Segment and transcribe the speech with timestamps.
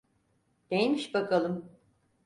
[0.71, 1.69] Neymiş bakalım?